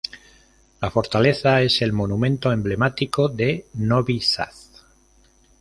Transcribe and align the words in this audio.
La 0.81 0.89
fortaleza 0.89 1.61
es 1.61 1.83
el 1.83 1.93
monumento 1.93 2.51
emblemático 2.51 3.27
de 3.29 3.67
Novi 3.75 4.19
Sad. 4.19 4.49